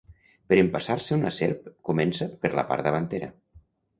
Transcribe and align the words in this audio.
Per 0.51 0.57
empassar-se 0.59 1.17
una 1.17 1.33
serp, 1.41 1.69
comença 1.91 2.27
per 2.45 2.53
la 2.61 2.65
part 2.71 2.87
davantera. 2.89 3.29